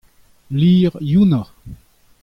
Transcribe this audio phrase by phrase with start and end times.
[0.49, 1.45] Lizher Yuna.